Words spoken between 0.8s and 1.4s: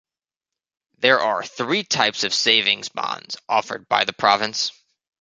There